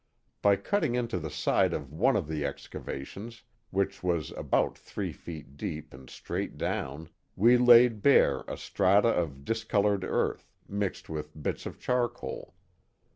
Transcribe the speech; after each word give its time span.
By 0.41 0.55
cutting 0.55 0.95
into 0.95 1.19
the 1.19 1.29
side 1.29 1.73
of 1.73 1.93
one 1.93 2.15
of 2.15 2.27
the 2.27 2.43
excavations 2.43 3.43
(which 3.69 4.01
was 4.01 4.31
about 4.31 4.75
three 4.75 5.11
feet 5.11 5.57
deep 5.57 5.93
and 5.93 6.09
straight 6.09 6.57
down) 6.57 7.09
we 7.35 7.55
laid 7.55 8.01
bare 8.01 8.43
a 8.47 8.57
strata 8.57 9.09
of 9.09 9.45
discolored 9.45 10.03
earth, 10.03 10.55
mixed 10.67 11.07
with 11.07 11.39
bits 11.39 11.67
of 11.67 11.79
charcoal. 11.79 12.55